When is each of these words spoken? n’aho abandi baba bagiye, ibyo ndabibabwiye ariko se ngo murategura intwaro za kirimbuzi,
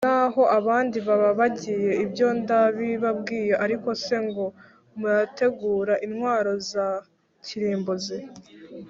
n’aho 0.07 0.41
abandi 0.59 0.97
baba 1.07 1.29
bagiye, 1.39 1.91
ibyo 2.03 2.27
ndabibabwiye 2.39 3.53
ariko 3.65 3.89
se 4.03 4.15
ngo 4.25 4.45
murategura 4.99 5.93
intwaro 6.05 6.51
za 6.71 6.87
kirimbuzi, 7.45 8.17